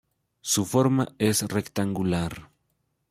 [0.41, 2.49] Su forma es rectangular.